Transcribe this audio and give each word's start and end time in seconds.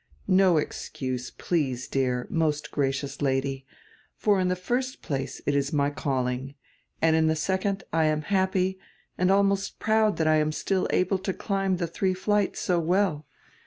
"No 0.27 0.57
excuse, 0.57 1.29
please, 1.29 1.87
dear, 1.87 2.25
most 2.31 2.71
gracious 2.71 3.21
Lady; 3.21 3.67
for 4.15 4.39
in 4.39 4.47
die 4.47 4.55
first 4.55 5.03
place 5.03 5.41
it 5.45 5.53
is 5.55 5.71
my 5.71 5.91
calling, 5.91 6.55
and 7.03 7.15
in 7.15 7.27
die 7.27 7.35
second 7.35 7.83
I 7.93 8.05
am 8.05 8.23
happy 8.23 8.79
and 9.15 9.29
almost 9.29 9.77
proud 9.77 10.17
diat 10.17 10.25
I 10.25 10.37
am 10.37 10.53
still 10.53 10.87
able 10.89 11.19
to 11.19 11.33
climb 11.33 11.75
die 11.75 11.85
diree 11.85 12.17
flights 12.17 12.61
so 12.61 12.79
well. 12.79 13.27